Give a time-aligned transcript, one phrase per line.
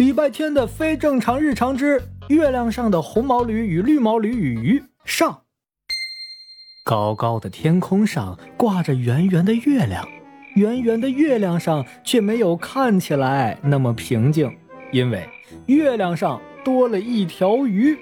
[0.00, 5.42] 礼拜天的非正常日常之月亮上的红毛驴与绿毛驴与鱼上。
[6.86, 10.08] 高高的天空上挂着圆圆的月亮，
[10.54, 14.50] 圆圆的月亮上却没有看起来那么平静，
[14.90, 15.28] 因为
[15.66, 17.94] 月亮上多了一条鱼。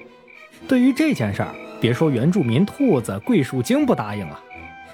[0.69, 4.41] 对于这件事儿，别说原住民兔子桂树精不答应啊，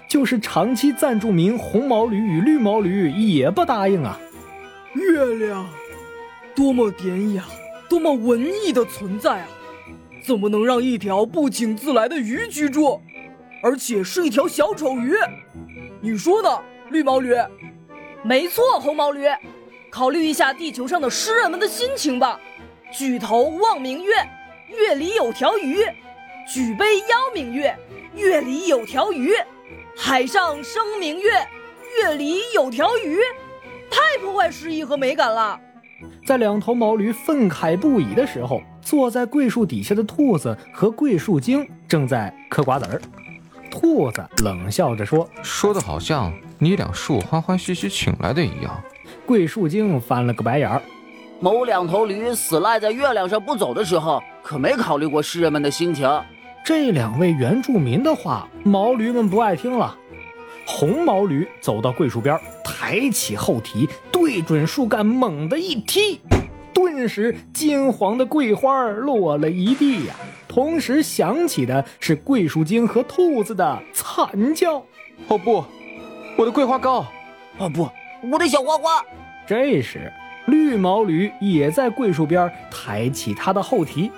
[0.08, 4.18] 就是长期赞助民红毛驴与绿毛驴也不答应啊。
[4.94, 5.66] 月亮，
[6.54, 7.44] 多么典雅，
[7.88, 9.48] 多么文艺的存在啊！
[10.24, 13.00] 怎么能让一条不请自来的鱼居住？
[13.62, 15.14] 而且是一条小丑鱼，
[16.00, 16.48] 你说呢，
[16.90, 17.34] 绿毛驴？
[18.22, 19.26] 没错，红毛驴，
[19.90, 22.38] 考虑一下地球上的诗人们的心情吧。
[22.92, 24.14] 举头望明月，
[24.68, 25.82] 月里有条鱼；
[26.46, 27.76] 举杯邀明月，
[28.14, 29.32] 月里有条鱼；
[29.96, 31.32] 海上生明月，
[31.98, 33.18] 月里有条鱼。
[33.90, 35.60] 太破坏诗意和美感了。
[36.26, 43.00] 在两头毛驴愤慨不已的时候，坐在桂树底下的兔子和桂树精正在嗑瓜子儿。
[43.70, 48.80] 兔子冷笑着说：“说的好像你俩是我欢欢喜喜请来的一样。”
[49.26, 50.80] 桂树精翻了个白眼儿
[51.40, 56.08] ：“某两头驴死赖在月亮上不走的时候，可没考虑过诗人们的心情。”
[56.64, 59.96] 这两位原住民的话，毛驴们不爱听了。
[60.66, 62.38] 红毛驴走到桂树边，
[62.86, 66.20] 抬起后蹄，对准树干猛地一踢，
[66.74, 70.14] 顿时金黄的桂花落了一地呀。
[70.46, 74.84] 同时响起的是桂树精和兔子的惨叫
[75.28, 75.64] ：“哦不，
[76.36, 77.06] 我的桂花糕！
[77.56, 77.88] 哦不，
[78.30, 79.02] 我的小花花！”
[79.48, 80.12] 这时，
[80.44, 84.12] 绿毛驴也在桂树边抬起它的后蹄，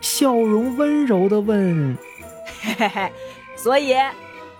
[0.00, 1.98] 笑容温柔地问
[2.62, 3.12] ：“嘿嘿嘿，
[3.56, 3.96] 所以，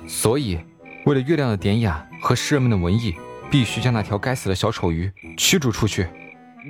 [0.09, 0.59] 所以，
[1.05, 3.15] 为了月亮的典雅和诗人们的文艺，
[3.51, 6.07] 必须将那条该死的小丑鱼驱逐出去。”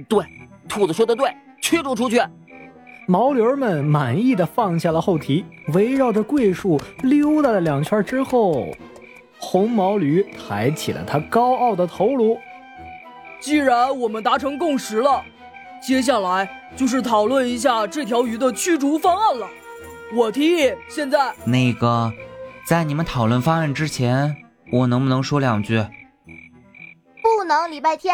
[0.09, 0.25] 对，
[0.69, 2.21] 兔子说的对，驱逐出去。
[3.09, 8.67] 毛驴们满意的放下了后蹄，围绕着桂树溜达了两圈之后，
[9.39, 12.37] 红毛驴抬起了它高傲的头颅。
[13.39, 15.23] 既然我们达成共识了，
[15.81, 19.47] 接下来就是讨论一下这条鱼的驱逐方案了。
[20.15, 22.13] 我提议，现在那个，
[22.67, 24.37] 在你们讨论方案之前，
[24.73, 25.85] 我能不能说两句？
[27.47, 28.13] 不能，礼拜天，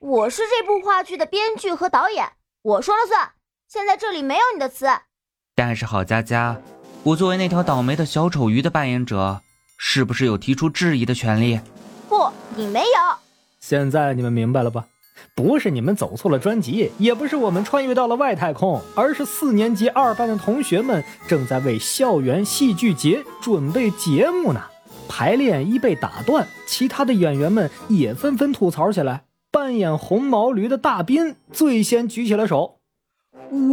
[0.00, 3.30] 我是这部话剧的编剧和导演，我说了算。
[3.68, 4.88] 现在这里没有你的词，
[5.54, 6.60] 但是郝佳佳，
[7.04, 9.42] 我作为那条倒霉的小丑鱼的扮演者，
[9.78, 11.60] 是不是有提出质疑的权利？
[12.08, 12.86] 不，你没有。
[13.60, 14.86] 现在你们明白了吧？
[15.36, 24.60] 不是你们走错了专辑，也不是我们穿越到了外太空，而是四年级二班的同学们正在为校园戏剧节准备节目呢。
[25.08, 29.24] 排练一被打断，其他的演员们也纷纷吐槽起来。
[29.50, 32.80] 扮演红毛驴的大斌最先举起了手。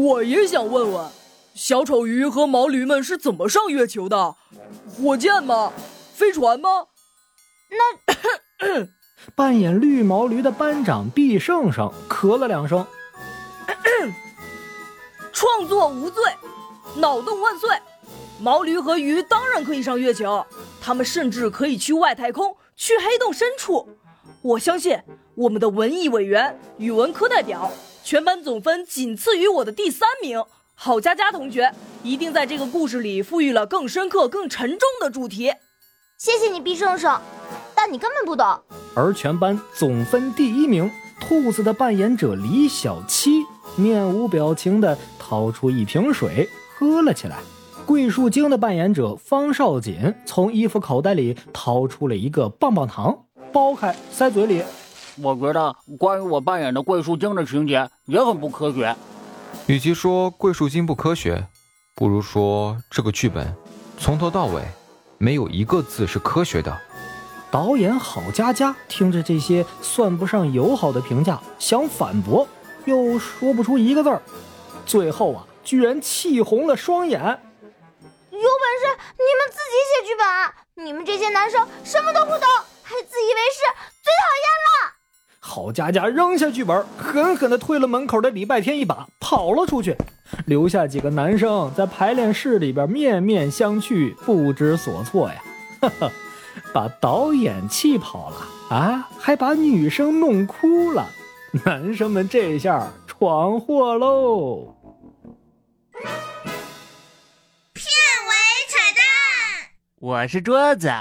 [0.06, 1.09] 我也想问问，
[1.56, 4.36] 小丑鱼和毛驴们是怎么上月球的？
[4.96, 5.74] 火箭吗？
[6.14, 6.70] 飞船吗？
[7.72, 8.88] 那
[9.36, 12.86] 扮演绿毛驴的班长毕胜胜咳了两声。
[15.34, 16.24] 创作无罪，
[16.97, 17.70] 脑洞万岁！
[18.40, 20.46] 毛驴和鱼当然可以上月球，
[20.81, 23.88] 他们甚至可以去外太空，去黑洞深处。
[24.42, 25.00] 我相信
[25.36, 27.72] 我们的文艺委员、语文科代表。
[28.03, 30.44] 全班总分仅次于我的第三名，
[30.74, 31.72] 郝佳佳同学
[32.02, 35.53] 一定在这个故事里赋予了更深刻、更沉重的主题。
[36.18, 37.22] 谢谢你，毕胜胜，
[37.75, 38.59] 但你根本不懂。
[38.96, 47.38] 而全班总分第一名，兔子的扮演者李小七面无表情地掏出一瓶水喝了起来。
[47.91, 54.63] 桂树精的扮演者方少锦从衣服口袋里掏出了一个棒棒糖，剥开塞嘴里。
[55.22, 58.96] 我觉得关于我扮演的桂树精的情节也很不科学。
[59.68, 61.46] 与其说桂树精不科学，
[61.94, 63.53] 不如说这个剧本
[63.97, 64.63] 从头到尾
[65.18, 66.73] 没有一个字是科学的。
[67.52, 72.47] 导演郝佳佳听着这些算不上友好的评价，想反驳
[72.85, 74.22] 又说不出一个字儿，
[74.85, 77.37] 最后啊，居然气红了双眼。
[78.41, 80.53] 有本事你们自己写剧本啊！
[80.76, 82.41] 你们这些男生什么都不懂，
[82.82, 83.59] 还自以为是，
[84.02, 84.93] 最讨厌了！
[85.40, 89.96] 郝佳佳扔下剧本，狠狠地推了门口的礼拜天一把，跑了出去，
[90.47, 95.44] 留下几个男生在排练室里边面面相觑，不知所措呀！
[95.82, 96.11] 哈哈，
[96.73, 98.37] 把导演气跑了
[98.76, 101.08] 啊，还把女生弄哭了，
[101.66, 104.81] 男生们这下闯祸喽！
[110.02, 110.92] 我是桌子，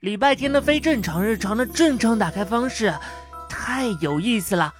[0.00, 2.94] 礼拜天的非正常日常的正常打开方式。
[3.46, 4.72] 太有意思了，